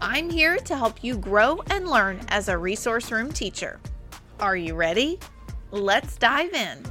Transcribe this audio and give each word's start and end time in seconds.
I'm 0.00 0.28
here 0.28 0.58
to 0.58 0.76
help 0.76 1.02
you 1.02 1.16
grow 1.16 1.62
and 1.70 1.88
learn 1.88 2.20
as 2.28 2.48
a 2.48 2.58
resource 2.58 3.10
room 3.10 3.32
teacher. 3.32 3.80
Are 4.38 4.56
you 4.56 4.74
ready? 4.74 5.18
Let's 5.70 6.16
dive 6.16 6.52
in. 6.52 6.84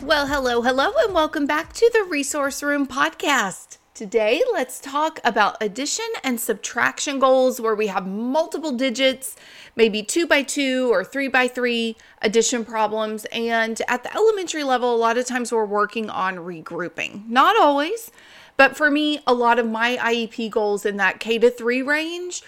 Well, 0.00 0.28
hello, 0.28 0.62
hello, 0.62 0.92
and 0.98 1.12
welcome 1.12 1.46
back 1.46 1.72
to 1.74 1.90
the 1.92 2.04
Resource 2.08 2.62
Room 2.62 2.86
podcast. 2.86 3.78
Today, 3.94 4.40
let's 4.52 4.80
talk 4.80 5.20
about 5.22 5.60
addition 5.60 6.06
and 6.24 6.40
subtraction 6.40 7.18
goals 7.18 7.60
where 7.60 7.74
we 7.74 7.88
have 7.88 8.06
multiple 8.06 8.72
digits, 8.72 9.36
maybe 9.76 10.02
two 10.02 10.26
by 10.26 10.42
two 10.42 10.90
or 10.92 11.04
three 11.04 11.28
by 11.28 11.46
three 11.46 11.96
addition 12.22 12.64
problems. 12.64 13.26
And 13.32 13.82
at 13.88 14.02
the 14.04 14.14
elementary 14.14 14.64
level, 14.64 14.94
a 14.94 14.96
lot 14.96 15.18
of 15.18 15.26
times 15.26 15.52
we're 15.52 15.66
working 15.66 16.08
on 16.08 16.36
regrouping. 16.36 17.28
Not 17.28 17.56
always, 17.60 18.10
but 18.56 18.76
for 18.76 18.90
me, 18.90 19.20
a 19.26 19.34
lot 19.34 19.58
of 19.58 19.68
my 19.68 19.96
IEP 19.96 20.50
goals 20.50 20.84
in 20.84 20.96
that 20.98 21.20
K 21.20 21.38
to 21.38 21.50
3 21.50 21.82
range, 21.82 22.42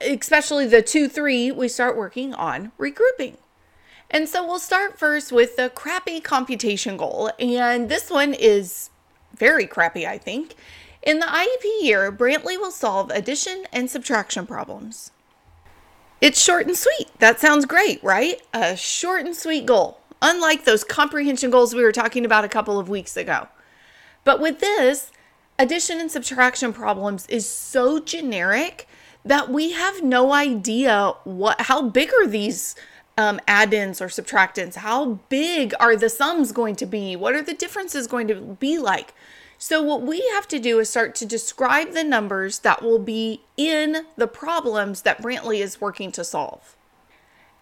especially 0.00 0.66
the 0.66 0.82
2 0.82 1.08
3, 1.08 1.50
we 1.52 1.68
start 1.68 1.96
working 1.96 2.34
on 2.34 2.72
regrouping. 2.78 3.36
And 4.10 4.28
so 4.28 4.44
we'll 4.44 4.58
start 4.58 4.98
first 4.98 5.30
with 5.30 5.56
the 5.56 5.70
crappy 5.70 6.20
computation 6.20 6.96
goal. 6.96 7.30
And 7.38 7.88
this 7.88 8.10
one 8.10 8.34
is 8.34 8.90
very 9.36 9.66
crappy, 9.66 10.06
I 10.06 10.18
think. 10.18 10.56
In 11.02 11.20
the 11.20 11.26
IEP 11.26 11.84
year, 11.84 12.10
Brantley 12.10 12.58
will 12.58 12.72
solve 12.72 13.10
addition 13.10 13.66
and 13.72 13.88
subtraction 13.88 14.46
problems. 14.46 15.12
It's 16.20 16.42
short 16.42 16.66
and 16.66 16.76
sweet. 16.76 17.08
That 17.20 17.40
sounds 17.40 17.64
great, 17.64 18.02
right? 18.02 18.42
A 18.52 18.76
short 18.76 19.24
and 19.24 19.34
sweet 19.34 19.64
goal, 19.64 20.00
unlike 20.20 20.64
those 20.64 20.84
comprehension 20.84 21.50
goals 21.50 21.74
we 21.74 21.82
were 21.82 21.92
talking 21.92 22.26
about 22.26 22.44
a 22.44 22.48
couple 22.48 22.78
of 22.78 22.88
weeks 22.88 23.16
ago. 23.16 23.48
But 24.24 24.40
with 24.40 24.60
this, 24.60 25.10
addition 25.58 26.00
and 26.00 26.10
subtraction 26.10 26.72
problems 26.72 27.26
is 27.26 27.48
so 27.48 28.00
generic 28.00 28.88
that 29.24 29.50
we 29.50 29.72
have 29.72 30.02
no 30.02 30.32
idea 30.32 31.12
what 31.24 31.60
how 31.62 31.82
big 31.82 32.10
are 32.14 32.26
these 32.26 32.74
um, 33.18 33.40
addends 33.46 34.00
or 34.00 34.06
subtractants? 34.06 34.76
How 34.76 35.20
big 35.28 35.74
are 35.78 35.96
the 35.96 36.08
sums 36.08 36.52
going 36.52 36.76
to 36.76 36.86
be? 36.86 37.16
What 37.16 37.34
are 37.34 37.42
the 37.42 37.54
differences 37.54 38.06
going 38.06 38.28
to 38.28 38.34
be 38.34 38.78
like? 38.78 39.14
So 39.58 39.82
what 39.82 40.00
we 40.00 40.26
have 40.32 40.48
to 40.48 40.58
do 40.58 40.78
is 40.78 40.88
start 40.88 41.14
to 41.16 41.26
describe 41.26 41.92
the 41.92 42.02
numbers 42.02 42.60
that 42.60 42.82
will 42.82 42.98
be 42.98 43.42
in 43.58 44.06
the 44.16 44.26
problems 44.26 45.02
that 45.02 45.20
brantley 45.20 45.60
is 45.60 45.82
working 45.82 46.10
to 46.12 46.24
solve. 46.24 46.76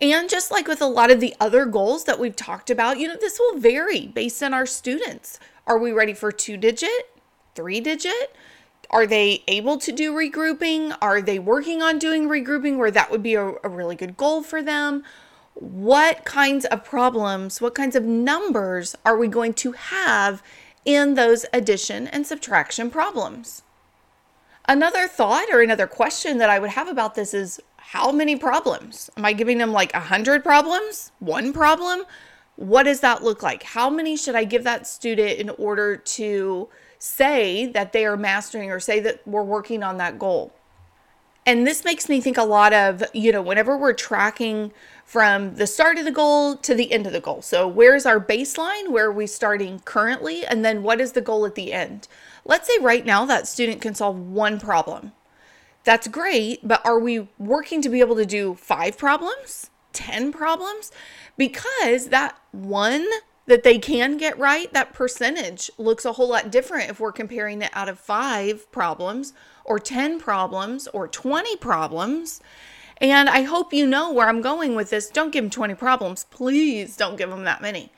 And 0.01 0.31
just 0.31 0.53
like 0.53 0.69
with 0.69 0.81
a 0.81 0.87
lot 0.87 1.11
of 1.11 1.19
the 1.19 1.35
other 1.41 1.67
goals 1.67 2.05
that 2.05 2.21
we've 2.21 2.37
talked 2.37 2.71
about, 2.71 3.01
you 3.01 3.09
know, 3.09 3.17
this 3.21 3.41
will 3.41 3.59
vary 3.59 4.07
based 4.07 4.45
on 4.45 4.55
our 4.55 4.65
students. 4.65 5.41
Are 5.69 5.77
we 5.77 5.93
ready 5.93 6.15
for 6.15 6.33
two 6.33 6.57
digit, 6.57 7.11
three 7.55 7.81
digit? 7.81 8.35
Are 8.89 9.07
they 9.07 9.45
able 9.47 9.77
to 9.77 9.93
do 9.93 10.15
regrouping? 10.15 10.97
Are 11.03 11.21
they 11.21 11.39
working 11.39 11.83
on 11.83 11.99
doing 11.99 12.27
regrouping 12.27 12.79
where 12.79 12.91
that 12.91 13.11
would 13.11 13.23
be 13.23 13.35
a, 13.35 13.53
a 13.63 13.69
really 13.69 13.95
good 13.95 14.17
goal 14.17 14.43
for 14.43 14.63
them? 14.63 15.05
What 15.53 16.25
kinds 16.25 16.65
of 16.65 16.85
problems, 16.85 17.61
what 17.61 17.75
kinds 17.75 17.97
of 17.97 18.05
numbers 18.05 18.97
are 19.05 19.19
we 19.19 19.29
going 19.29 19.53
to 19.55 19.73
have 19.73 20.43
in 20.87 21.15
those 21.15 21.45
addition 21.53 22.09
and 22.09 22.27
subtraction 22.27 22.91
problems? 22.91 23.63
Another 24.67 25.07
thought 25.07 25.49
or 25.53 25.61
another 25.61 25.87
question 25.87 26.39
that 26.39 26.49
I 26.49 26.59
would 26.59 26.71
have 26.71 26.89
about 26.89 27.15
this 27.15 27.35
is 27.35 27.61
how 27.77 28.11
many 28.11 28.37
problems? 28.37 29.11
Am 29.19 29.25
I 29.27 29.35
giving 29.35 29.59
them 29.59 29.73
like 29.73 29.93
a 29.93 30.01
hundred 30.01 30.43
problems? 30.43 31.13
One 31.19 31.53
problem? 31.53 32.05
What 32.59 32.83
does 32.83 32.99
that 33.01 33.23
look 33.23 33.41
like? 33.41 33.63
How 33.63 33.89
many 33.89 34.17
should 34.17 34.35
I 34.35 34.43
give 34.43 34.65
that 34.65 34.85
student 34.85 35.39
in 35.39 35.49
order 35.51 35.97
to 35.97 36.69
say 36.99 37.67
that 37.67 37.93
they 37.93 38.05
are 38.05 38.17
mastering 38.17 38.73
or 38.73 38.81
say 38.81 38.99
that 38.99 39.23
we're 39.25 39.45
working 39.45 39.85
on 39.85 39.99
that 39.99 40.19
goal? 40.19 40.53
And 41.47 41.65
this 41.65 41.85
makes 41.85 42.09
me 42.09 42.21
think 42.21 42.37
a 42.37 42.43
lot 42.43 42.73
of, 42.73 43.05
you 43.15 43.31
know, 43.31 43.41
whenever 43.41 43.79
we're 43.79 43.93
tracking 43.93 44.73
from 45.05 45.55
the 45.55 45.69
start 45.69 45.99
of 45.99 46.05
the 46.05 46.11
goal 46.11 46.57
to 46.57 46.75
the 46.75 46.91
end 46.91 47.07
of 47.07 47.13
the 47.13 47.21
goal. 47.21 47.43
So, 47.43 47.69
where's 47.69 48.05
our 48.05 48.19
baseline? 48.19 48.91
Where 48.91 49.07
are 49.07 49.13
we 49.13 49.29
starting 49.29 49.79
currently? 49.85 50.45
And 50.45 50.65
then 50.65 50.83
what 50.83 51.01
is 51.01 51.13
the 51.13 51.21
goal 51.21 51.47
at 51.47 51.55
the 51.55 51.73
end? 51.73 52.09
Let's 52.45 52.67
say 52.67 52.83
right 52.83 53.07
now 53.07 53.25
that 53.25 53.47
student 53.47 53.81
can 53.81 53.95
solve 53.95 54.19
one 54.19 54.59
problem. 54.59 55.13
That's 55.85 56.09
great, 56.09 56.67
but 56.67 56.85
are 56.85 56.99
we 56.99 57.29
working 57.39 57.83
to 57.83 57.89
be 57.89 58.01
able 58.01 58.17
to 58.17 58.27
do 58.27 58.57
five 58.57 58.99
problems, 58.99 59.71
10 59.99 60.33
problems? 60.33 60.93
Because 61.37 62.09
that 62.09 62.39
one 62.53 63.07
that 63.47 63.65
they 63.65 63.79
can 63.79 64.17
get 64.17 64.39
right, 64.39 64.73
that 64.73 64.93
percentage 64.93 65.71
looks 65.77 66.05
a 66.05 66.13
whole 66.13 66.29
lot 66.29 66.51
different 66.51 66.91
if 66.91 67.01
we're 67.01 67.13
comparing 67.13 67.63
it 67.63 67.71
out 67.73 67.89
of 67.89 67.99
five 67.99 68.71
problems 68.71 69.33
or 69.65 69.79
10 69.79 70.21
problems 70.21 70.87
or 70.89 71.09
20 71.09 71.57
problems. 71.57 72.41
And 72.99 73.29
I 73.29 73.43
hope 73.43 73.73
you 73.73 73.87
know 73.87 74.13
where 74.13 74.29
I'm 74.29 74.43
going 74.43 74.75
with 74.75 74.91
this. 74.91 75.09
Don't 75.09 75.33
give 75.33 75.45
them 75.45 75.51
20 75.51 75.75
problems. 75.75 76.25
Please 76.25 76.97
don't 76.97 77.17
give 77.17 77.31
them 77.31 77.45
that 77.45 77.63
many. 77.63 77.91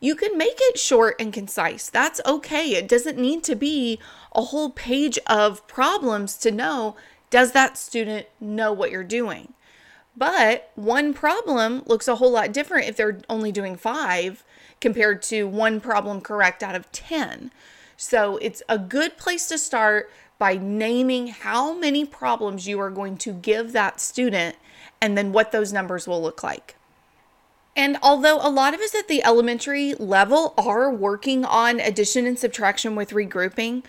You 0.00 0.14
can 0.14 0.36
make 0.36 0.58
it 0.58 0.78
short 0.78 1.16
and 1.18 1.32
concise. 1.32 1.88
That's 1.88 2.20
okay. 2.26 2.74
It 2.74 2.88
doesn't 2.88 3.16
need 3.16 3.44
to 3.44 3.54
be 3.54 3.98
a 4.34 4.42
whole 4.42 4.70
page 4.70 5.18
of 5.26 5.66
problems 5.66 6.36
to 6.38 6.50
know 6.50 6.96
does 7.30 7.52
that 7.52 7.76
student 7.76 8.26
know 8.40 8.72
what 8.72 8.90
you're 8.90 9.04
doing? 9.04 9.52
But 10.16 10.70
one 10.74 11.12
problem 11.12 11.82
looks 11.86 12.08
a 12.08 12.16
whole 12.16 12.30
lot 12.30 12.52
different 12.52 12.88
if 12.88 12.96
they're 12.96 13.20
only 13.28 13.52
doing 13.52 13.76
five 13.76 14.44
compared 14.80 15.22
to 15.22 15.44
one 15.44 15.80
problem 15.80 16.20
correct 16.20 16.62
out 16.62 16.74
of 16.74 16.90
10. 16.92 17.50
So 17.96 18.38
it's 18.38 18.62
a 18.68 18.78
good 18.78 19.16
place 19.16 19.46
to 19.48 19.58
start 19.58 20.10
by 20.38 20.56
naming 20.56 21.28
how 21.28 21.74
many 21.74 22.04
problems 22.04 22.68
you 22.68 22.78
are 22.80 22.90
going 22.90 23.16
to 23.18 23.32
give 23.32 23.72
that 23.72 24.00
student 24.00 24.56
and 25.00 25.16
then 25.16 25.32
what 25.32 25.52
those 25.52 25.72
numbers 25.72 26.06
will 26.06 26.22
look 26.22 26.42
like. 26.42 26.76
And 27.74 27.98
although 28.02 28.38
a 28.40 28.48
lot 28.48 28.74
of 28.74 28.80
us 28.80 28.94
at 28.94 29.08
the 29.08 29.22
elementary 29.22 29.94
level 29.94 30.54
are 30.56 30.90
working 30.90 31.44
on 31.44 31.78
addition 31.78 32.26
and 32.26 32.38
subtraction 32.38 32.96
with 32.96 33.10
regrouping, 33.10 33.84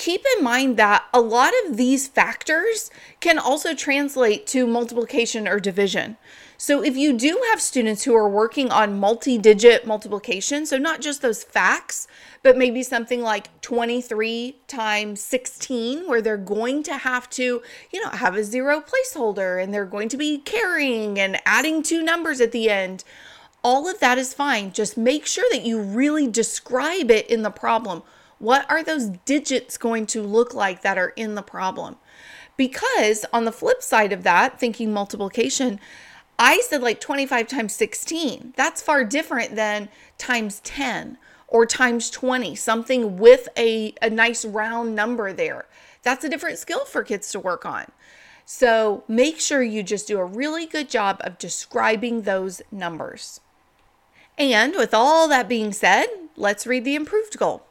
keep 0.00 0.24
in 0.38 0.42
mind 0.42 0.78
that 0.78 1.04
a 1.12 1.20
lot 1.20 1.52
of 1.66 1.76
these 1.76 2.08
factors 2.08 2.90
can 3.20 3.38
also 3.38 3.74
translate 3.74 4.46
to 4.46 4.66
multiplication 4.66 5.46
or 5.46 5.60
division. 5.60 6.16
So 6.56 6.82
if 6.82 6.96
you 6.96 7.12
do 7.12 7.42
have 7.50 7.60
students 7.60 8.04
who 8.04 8.14
are 8.14 8.28
working 8.28 8.70
on 8.72 8.98
multi-digit 8.98 9.86
multiplication, 9.86 10.64
so 10.64 10.78
not 10.78 11.02
just 11.02 11.20
those 11.20 11.44
facts, 11.44 12.08
but 12.42 12.56
maybe 12.56 12.82
something 12.82 13.20
like 13.20 13.60
23 13.60 14.56
times 14.66 15.20
16 15.20 16.08
where 16.08 16.22
they're 16.22 16.38
going 16.38 16.82
to 16.84 16.96
have 16.96 17.28
to, 17.30 17.60
you 17.92 18.02
know, 18.02 18.10
have 18.10 18.36
a 18.36 18.44
zero 18.44 18.80
placeholder 18.80 19.62
and 19.62 19.72
they're 19.72 19.84
going 19.84 20.08
to 20.08 20.16
be 20.16 20.38
carrying 20.38 21.20
and 21.20 21.42
adding 21.44 21.82
two 21.82 22.02
numbers 22.02 22.40
at 22.40 22.52
the 22.52 22.70
end. 22.70 23.04
All 23.62 23.86
of 23.86 24.00
that 24.00 24.16
is 24.16 24.32
fine. 24.32 24.72
Just 24.72 24.96
make 24.96 25.26
sure 25.26 25.44
that 25.50 25.66
you 25.66 25.78
really 25.78 26.26
describe 26.26 27.10
it 27.10 27.28
in 27.28 27.42
the 27.42 27.50
problem. 27.50 28.02
What 28.40 28.68
are 28.70 28.82
those 28.82 29.10
digits 29.26 29.76
going 29.76 30.06
to 30.06 30.22
look 30.22 30.54
like 30.54 30.80
that 30.80 30.96
are 30.96 31.10
in 31.10 31.34
the 31.34 31.42
problem? 31.42 31.96
Because 32.56 33.26
on 33.34 33.44
the 33.44 33.52
flip 33.52 33.82
side 33.82 34.14
of 34.14 34.22
that, 34.22 34.58
thinking 34.58 34.92
multiplication, 34.92 35.78
I 36.38 36.62
said 36.66 36.80
like 36.80 37.00
25 37.00 37.46
times 37.46 37.74
16. 37.74 38.54
That's 38.56 38.80
far 38.80 39.04
different 39.04 39.56
than 39.56 39.90
times 40.16 40.60
10 40.60 41.18
or 41.48 41.66
times 41.66 42.08
20, 42.08 42.56
something 42.56 43.18
with 43.18 43.46
a, 43.58 43.92
a 44.00 44.08
nice 44.08 44.46
round 44.46 44.94
number 44.94 45.34
there. 45.34 45.66
That's 46.02 46.24
a 46.24 46.30
different 46.30 46.58
skill 46.58 46.86
for 46.86 47.04
kids 47.04 47.30
to 47.32 47.40
work 47.40 47.66
on. 47.66 47.92
So 48.46 49.04
make 49.06 49.38
sure 49.38 49.62
you 49.62 49.82
just 49.82 50.08
do 50.08 50.18
a 50.18 50.24
really 50.24 50.64
good 50.64 50.88
job 50.88 51.20
of 51.20 51.36
describing 51.36 52.22
those 52.22 52.62
numbers. 52.72 53.40
And 54.38 54.74
with 54.76 54.94
all 54.94 55.28
that 55.28 55.46
being 55.46 55.74
said, 55.74 56.06
let's 56.36 56.66
read 56.66 56.86
the 56.86 56.94
improved 56.94 57.38
goal. 57.38 57.66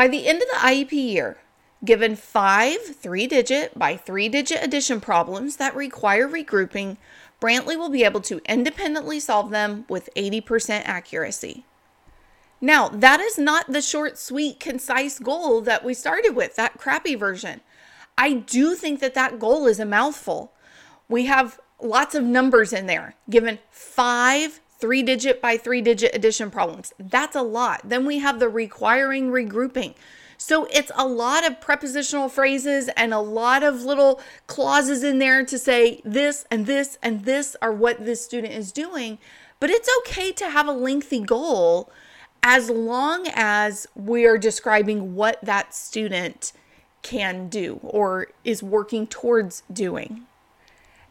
By 0.00 0.08
the 0.08 0.26
end 0.28 0.40
of 0.40 0.48
the 0.48 0.66
IEP 0.66 0.92
year, 0.92 1.36
given 1.84 2.16
five 2.16 2.80
three 2.80 3.26
digit 3.26 3.78
by 3.78 3.98
three 3.98 4.30
digit 4.30 4.64
addition 4.64 4.98
problems 4.98 5.56
that 5.56 5.76
require 5.76 6.26
regrouping, 6.26 6.96
Brantley 7.38 7.76
will 7.76 7.90
be 7.90 8.02
able 8.02 8.22
to 8.22 8.40
independently 8.46 9.20
solve 9.20 9.50
them 9.50 9.84
with 9.90 10.08
80% 10.16 10.84
accuracy. 10.86 11.66
Now, 12.62 12.88
that 12.88 13.20
is 13.20 13.36
not 13.36 13.70
the 13.70 13.82
short, 13.82 14.16
sweet, 14.16 14.58
concise 14.58 15.18
goal 15.18 15.60
that 15.60 15.84
we 15.84 15.92
started 15.92 16.34
with, 16.34 16.56
that 16.56 16.78
crappy 16.78 17.14
version. 17.14 17.60
I 18.16 18.32
do 18.32 18.74
think 18.76 19.00
that 19.00 19.12
that 19.12 19.38
goal 19.38 19.66
is 19.66 19.78
a 19.78 19.84
mouthful. 19.84 20.54
We 21.10 21.26
have 21.26 21.60
lots 21.78 22.14
of 22.14 22.24
numbers 22.24 22.72
in 22.72 22.86
there, 22.86 23.16
given 23.28 23.58
five 23.70 24.60
three 24.80 25.02
digit 25.02 25.40
by 25.40 25.56
three 25.56 25.80
digit 25.80 26.14
addition 26.14 26.50
problems. 26.50 26.92
That's 26.98 27.36
a 27.36 27.42
lot. 27.42 27.82
Then 27.84 28.06
we 28.06 28.18
have 28.18 28.40
the 28.40 28.48
requiring 28.48 29.30
regrouping. 29.30 29.94
So 30.38 30.66
it's 30.70 30.90
a 30.94 31.06
lot 31.06 31.46
of 31.46 31.60
prepositional 31.60 32.30
phrases 32.30 32.88
and 32.96 33.12
a 33.12 33.20
lot 33.20 33.62
of 33.62 33.82
little 33.82 34.20
clauses 34.46 35.04
in 35.04 35.18
there 35.18 35.44
to 35.44 35.58
say 35.58 36.00
this 36.02 36.46
and 36.50 36.64
this 36.64 36.98
and 37.02 37.26
this 37.26 37.56
are 37.60 37.72
what 37.72 38.06
this 38.06 38.24
student 38.24 38.54
is 38.54 38.72
doing. 38.72 39.18
But 39.60 39.68
it's 39.68 39.90
okay 39.98 40.32
to 40.32 40.48
have 40.48 40.66
a 40.66 40.72
lengthy 40.72 41.20
goal 41.20 41.92
as 42.42 42.70
long 42.70 43.28
as 43.34 43.86
we 43.94 44.24
are 44.24 44.38
describing 44.38 45.14
what 45.14 45.38
that 45.42 45.74
student 45.74 46.52
can 47.02 47.48
do 47.48 47.78
or 47.82 48.28
is 48.42 48.62
working 48.62 49.06
towards 49.06 49.62
doing. 49.70 50.26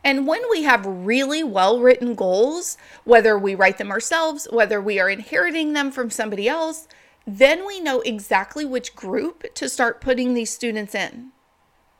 And 0.09 0.25
when 0.25 0.41
we 0.49 0.63
have 0.63 0.87
really 0.87 1.43
well 1.43 1.79
written 1.79 2.15
goals, 2.15 2.79
whether 3.03 3.37
we 3.37 3.53
write 3.53 3.77
them 3.77 3.91
ourselves, 3.91 4.47
whether 4.49 4.81
we 4.81 4.99
are 4.99 5.07
inheriting 5.07 5.73
them 5.73 5.91
from 5.91 6.09
somebody 6.09 6.49
else, 6.49 6.87
then 7.27 7.63
we 7.63 7.79
know 7.79 8.01
exactly 8.01 8.65
which 8.65 8.95
group 8.95 9.53
to 9.53 9.69
start 9.69 10.01
putting 10.01 10.33
these 10.33 10.49
students 10.49 10.95
in. 10.95 11.29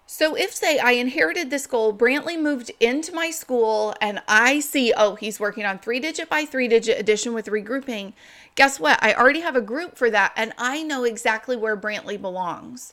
So, 0.08 0.34
if, 0.34 0.56
say, 0.56 0.80
I 0.80 0.94
inherited 0.94 1.52
this 1.52 1.68
goal, 1.68 1.96
Brantley 1.96 2.42
moved 2.42 2.72
into 2.80 3.14
my 3.14 3.30
school, 3.30 3.94
and 4.02 4.24
I 4.28 4.60
see, 4.60 4.92
oh, 4.98 5.14
he's 5.14 5.40
working 5.40 5.66
on 5.66 5.78
three 5.78 6.00
digit 6.00 6.30
by 6.30 6.46
three 6.46 6.68
digit 6.68 7.00
addition 7.00 7.36
with 7.36 7.46
regrouping, 7.46 8.14
guess 8.56 8.80
what? 8.80 8.98
I 9.04 9.14
already 9.14 9.42
have 9.42 9.56
a 9.56 9.62
group 9.62 10.00
for 10.00 10.10
that, 10.10 10.34
and 10.36 10.52
I 10.58 10.82
know 10.82 11.04
exactly 11.04 11.56
where 11.56 11.78
Brantley 11.78 12.20
belongs. 12.20 12.92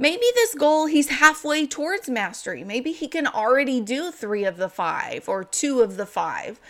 Maybe 0.00 0.26
this 0.34 0.54
goal 0.54 0.86
he's 0.86 1.08
halfway 1.08 1.66
towards 1.66 2.08
mastery. 2.08 2.62
Maybe 2.62 2.92
he 2.92 3.08
can 3.08 3.26
already 3.26 3.80
do 3.80 4.12
three 4.12 4.44
of 4.44 4.56
the 4.56 4.68
five 4.68 5.28
or 5.28 5.42
two 5.42 5.80
of 5.80 5.96
the 5.96 6.06
five. 6.06 6.60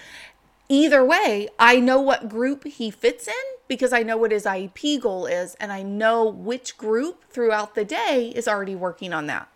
Either 0.71 1.05
way, 1.05 1.49
I 1.59 1.79
know 1.79 2.01
what 2.01 2.31
group 2.31 2.65
he 2.65 2.91
fits 2.91 3.29
in 3.29 3.35
because 3.69 3.93
I 3.93 4.03
know 4.03 4.17
what 4.17 4.33
his 4.33 4.45
IEP 4.45 5.01
goal 5.01 5.27
is 5.27 5.57
and 5.57 5.71
I 5.71 5.83
know 5.83 6.25
which 6.25 6.79
group 6.79 7.25
throughout 7.31 7.75
the 7.75 7.85
day 7.85 8.33
is 8.35 8.49
already 8.49 8.75
working 8.75 9.13
on 9.13 9.27
that. 9.27 9.49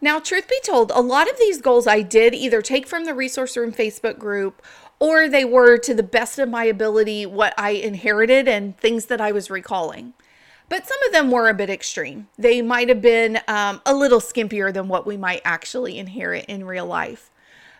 Now, 0.00 0.18
truth 0.18 0.48
be 0.48 0.58
told, 0.64 0.90
a 0.90 1.00
lot 1.00 1.30
of 1.30 1.38
these 1.38 1.60
goals 1.60 1.86
I 1.86 2.02
did 2.02 2.34
either 2.34 2.60
take 2.60 2.86
from 2.86 3.04
the 3.04 3.14
Resource 3.14 3.56
Room 3.56 3.72
Facebook 3.72 4.18
group 4.18 4.60
or 4.98 5.28
they 5.28 5.44
were 5.44 5.78
to 5.78 5.94
the 5.94 6.02
best 6.02 6.38
of 6.40 6.48
my 6.48 6.64
ability 6.64 7.24
what 7.24 7.54
I 7.56 7.70
inherited 7.70 8.48
and 8.48 8.76
things 8.76 9.06
that 9.06 9.20
I 9.20 9.30
was 9.30 9.48
recalling 9.48 10.12
but 10.68 10.86
some 10.86 11.02
of 11.06 11.12
them 11.12 11.30
were 11.30 11.48
a 11.48 11.54
bit 11.54 11.70
extreme. 11.70 12.28
They 12.38 12.62
might 12.62 12.88
have 12.88 13.02
been 13.02 13.40
um, 13.48 13.80
a 13.84 13.94
little 13.94 14.20
skimpier 14.20 14.72
than 14.72 14.88
what 14.88 15.06
we 15.06 15.16
might 15.16 15.42
actually 15.44 15.98
inherit 15.98 16.46
in 16.46 16.64
real 16.64 16.86
life. 16.86 17.30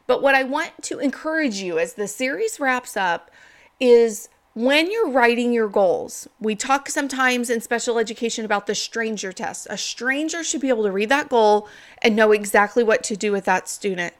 But 0.07 0.23
what 0.23 0.35
I 0.35 0.43
want 0.43 0.83
to 0.83 0.99
encourage 0.99 1.57
you 1.57 1.79
as 1.79 1.95
the 1.95 2.09
series 2.09 2.61
wraps 2.61 2.97
up 2.97 3.31
is 3.81 4.29
when 4.53 4.91
you're 4.91 5.11
writing 5.11 5.53
your 5.53 5.69
goals, 5.69 6.29
we 6.39 6.55
talk 6.55 6.89
sometimes 6.89 7.51
in 7.51 7.61
special 7.61 7.99
education 7.99 8.45
about 8.45 8.67
the 8.67 8.75
stranger 8.75 9.33
test. 9.33 9.67
A 9.69 9.77
stranger 9.77 10.45
should 10.45 10.61
be 10.61 10.69
able 10.69 10.85
to 10.85 10.93
read 10.93 11.09
that 11.09 11.29
goal 11.29 11.69
and 12.03 12.15
know 12.15 12.31
exactly 12.31 12.85
what 12.85 13.03
to 13.05 13.17
do 13.17 13.33
with 13.33 13.47
that 13.47 13.69
student. 13.69 14.15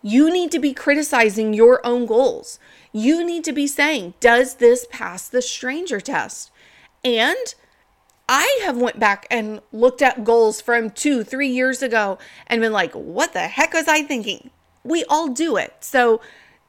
You 0.00 0.32
need 0.32 0.52
to 0.52 0.58
be 0.58 0.72
criticizing 0.72 1.54
your 1.54 1.84
own 1.84 2.06
goals. 2.06 2.58
You 2.92 3.24
need 3.24 3.42
to 3.44 3.52
be 3.52 3.66
saying, 3.66 4.14
does 4.20 4.56
this 4.56 4.86
pass 4.90 5.28
the 5.28 5.42
stranger 5.42 6.00
test? 6.00 6.50
And 7.04 7.54
I 8.28 8.60
have 8.64 8.76
went 8.76 8.98
back 8.98 9.26
and 9.30 9.60
looked 9.72 10.02
at 10.02 10.24
goals 10.24 10.60
from 10.60 10.90
two, 10.90 11.24
three 11.24 11.48
years 11.48 11.82
ago 11.82 12.18
and 12.46 12.60
been 12.60 12.72
like, 12.72 12.92
what 12.92 13.32
the 13.32 13.40
heck 13.40 13.74
was 13.74 13.88
I 13.88 14.02
thinking? 14.02 14.50
We 14.84 15.04
all 15.04 15.28
do 15.28 15.56
it. 15.56 15.76
So 15.80 16.20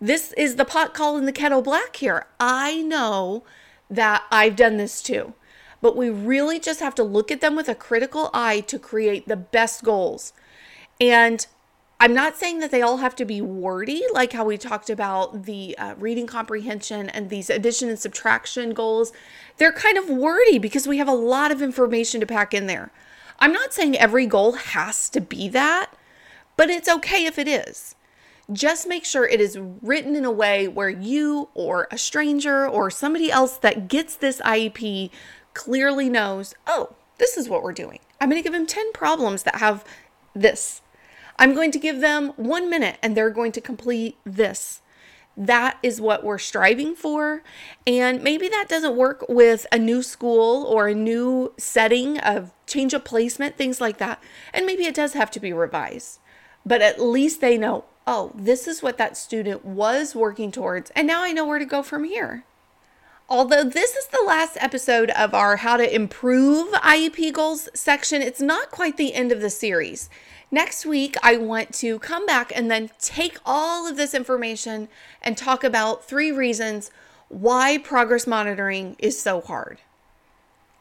this 0.01 0.33
is 0.33 0.55
the 0.55 0.65
pot 0.65 0.93
calling 0.93 1.25
the 1.25 1.31
kettle 1.31 1.61
black 1.61 1.95
here. 1.95 2.25
I 2.39 2.81
know 2.81 3.43
that 3.89 4.23
I've 4.31 4.55
done 4.55 4.77
this 4.77 5.01
too, 5.01 5.33
but 5.81 5.95
we 5.95 6.09
really 6.09 6.59
just 6.59 6.79
have 6.79 6.95
to 6.95 7.03
look 7.03 7.31
at 7.31 7.41
them 7.41 7.55
with 7.55 7.69
a 7.69 7.75
critical 7.75 8.29
eye 8.33 8.61
to 8.61 8.79
create 8.79 9.27
the 9.27 9.37
best 9.37 9.83
goals. 9.83 10.33
And 10.99 11.45
I'm 12.03 12.13
not 12.13 12.35
saying 12.35 12.59
that 12.59 12.69
they 12.69 12.81
all 12.81 12.97
have 12.97 13.15
to 13.15 13.23
be 13.23 13.39
wordy, 13.39 14.03
like 14.13 14.33
how 14.33 14.43
we 14.43 14.57
talked 14.57 14.89
about 14.89 15.43
the 15.43 15.73
uh, 15.77 15.95
reading 15.97 16.27
comprehension 16.27 17.09
and 17.09 17.29
these 17.29 17.49
addition 17.49 17.87
and 17.87 17.97
subtraction 17.97 18.73
goals. 18.73 19.13
They're 19.55 19.71
kind 19.71 19.97
of 19.97 20.09
wordy 20.09 20.59
because 20.59 20.85
we 20.85 20.97
have 20.97 21.07
a 21.07 21.13
lot 21.13 21.49
of 21.49 21.61
information 21.61 22.19
to 22.19 22.25
pack 22.25 22.53
in 22.53 22.67
there. 22.67 22.91
I'm 23.39 23.53
not 23.53 23.73
saying 23.73 23.97
every 23.97 24.25
goal 24.25 24.51
has 24.51 25.07
to 25.11 25.21
be 25.21 25.47
that, 25.47 25.93
but 26.57 26.69
it's 26.69 26.89
okay 26.89 27.23
if 27.23 27.39
it 27.39 27.47
is. 27.47 27.95
Just 28.51 28.85
make 28.85 29.05
sure 29.05 29.25
it 29.25 29.39
is 29.39 29.57
written 29.81 30.13
in 30.13 30.25
a 30.25 30.29
way 30.31 30.67
where 30.67 30.89
you 30.89 31.47
or 31.53 31.87
a 31.89 31.97
stranger 31.97 32.67
or 32.67 32.91
somebody 32.91 33.31
else 33.31 33.55
that 33.59 33.87
gets 33.87 34.13
this 34.13 34.41
IEP 34.41 35.09
clearly 35.53 36.09
knows, 36.09 36.53
oh, 36.67 36.95
this 37.17 37.37
is 37.37 37.47
what 37.47 37.63
we're 37.63 37.71
doing. 37.71 37.99
I'm 38.19 38.29
going 38.29 38.43
to 38.43 38.45
give 38.45 38.53
him 38.53 38.67
10 38.67 38.91
problems 38.91 39.43
that 39.43 39.55
have 39.55 39.85
this 40.35 40.81
I'm 41.37 41.53
going 41.53 41.71
to 41.71 41.79
give 41.79 41.99
them 41.99 42.33
one 42.35 42.69
minute 42.69 42.97
and 43.01 43.15
they're 43.15 43.29
going 43.29 43.51
to 43.53 43.61
complete 43.61 44.17
this. 44.25 44.81
That 45.35 45.79
is 45.81 45.99
what 45.99 46.23
we're 46.23 46.37
striving 46.37 46.95
for. 46.95 47.41
And 47.87 48.21
maybe 48.21 48.47
that 48.49 48.69
doesn't 48.69 48.95
work 48.95 49.25
with 49.27 49.65
a 49.71 49.79
new 49.79 50.03
school 50.03 50.63
or 50.65 50.87
a 50.87 50.95
new 50.95 51.53
setting 51.57 52.19
of 52.19 52.53
change 52.67 52.93
of 52.93 53.03
placement, 53.03 53.57
things 53.57 53.81
like 53.81 53.97
that. 53.97 54.21
And 54.53 54.65
maybe 54.65 54.85
it 54.85 54.95
does 54.95 55.13
have 55.13 55.31
to 55.31 55.39
be 55.39 55.51
revised. 55.51 56.19
But 56.65 56.81
at 56.81 57.01
least 57.01 57.41
they 57.41 57.57
know, 57.57 57.85
oh, 58.05 58.31
this 58.35 58.67
is 58.67 58.83
what 58.83 58.97
that 58.99 59.17
student 59.17 59.65
was 59.65 60.15
working 60.15 60.51
towards. 60.51 60.91
And 60.91 61.07
now 61.07 61.23
I 61.23 61.31
know 61.31 61.45
where 61.45 61.59
to 61.59 61.65
go 61.65 61.81
from 61.81 62.03
here. 62.03 62.45
Although 63.33 63.63
this 63.63 63.95
is 63.95 64.05
the 64.05 64.23
last 64.27 64.57
episode 64.59 65.09
of 65.09 65.33
our 65.33 65.55
How 65.55 65.75
to 65.77 65.95
Improve 65.95 66.71
IEP 66.73 67.33
Goals 67.33 67.67
section, 67.73 68.21
it's 68.21 68.39
not 68.39 68.69
quite 68.69 68.95
the 68.95 69.15
end 69.15 69.31
of 69.31 69.41
the 69.41 69.49
series. 69.49 70.07
Next 70.51 70.85
week, 70.85 71.17
I 71.23 71.37
want 71.37 71.73
to 71.73 71.97
come 71.97 72.27
back 72.27 72.51
and 72.55 72.69
then 72.69 72.91
take 72.99 73.39
all 73.43 73.87
of 73.87 73.97
this 73.97 74.13
information 74.13 74.87
and 75.19 75.35
talk 75.35 75.63
about 75.63 76.05
three 76.05 76.31
reasons 76.31 76.91
why 77.27 77.79
progress 77.79 78.27
monitoring 78.27 78.95
is 78.99 79.19
so 79.19 79.41
hard. 79.41 79.79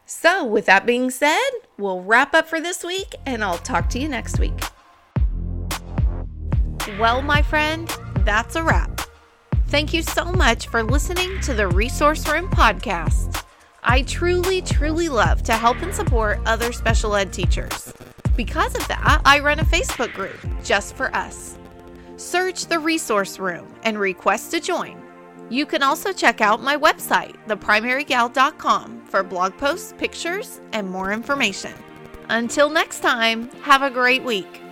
So, 0.05 0.45
with 0.45 0.67
that 0.67 0.85
being 0.85 1.09
said, 1.09 1.49
we'll 1.79 2.01
wrap 2.03 2.35
up 2.35 2.47
for 2.47 2.61
this 2.61 2.83
week 2.83 3.15
and 3.25 3.43
I'll 3.43 3.57
talk 3.57 3.89
to 3.89 3.99
you 3.99 4.07
next 4.07 4.37
week. 4.37 4.61
Well, 6.99 7.23
my 7.23 7.41
friend, 7.41 7.89
that's 8.19 8.55
a 8.55 8.61
wrap. 8.61 8.92
Thank 9.73 9.91
you 9.91 10.03
so 10.03 10.25
much 10.25 10.67
for 10.67 10.83
listening 10.83 11.41
to 11.41 11.55
the 11.55 11.67
Resource 11.67 12.29
Room 12.29 12.47
podcast. 12.47 13.43
I 13.81 14.03
truly, 14.03 14.61
truly 14.61 15.09
love 15.09 15.41
to 15.45 15.53
help 15.53 15.81
and 15.81 15.91
support 15.91 16.39
other 16.45 16.71
special 16.71 17.15
ed 17.15 17.33
teachers. 17.33 17.91
Because 18.35 18.75
of 18.75 18.87
that, 18.87 19.21
I 19.25 19.39
run 19.39 19.57
a 19.57 19.65
Facebook 19.65 20.13
group 20.13 20.37
just 20.63 20.95
for 20.95 21.07
us. 21.15 21.57
Search 22.17 22.67
the 22.67 22.77
resource 22.77 23.39
room 23.39 23.73
and 23.81 23.97
request 23.97 24.51
to 24.51 24.59
join. 24.59 25.01
You 25.49 25.65
can 25.65 25.81
also 25.81 26.13
check 26.13 26.39
out 26.39 26.61
my 26.61 26.77
website, 26.77 27.35
theprimarygal.com, 27.47 29.05
for 29.07 29.23
blog 29.23 29.57
posts, 29.57 29.95
pictures, 29.97 30.61
and 30.71 30.87
more 30.87 31.11
information. 31.11 31.73
Until 32.29 32.69
next 32.69 32.99
time, 32.99 33.49
have 33.63 33.81
a 33.81 33.89
great 33.89 34.23
week. 34.23 34.62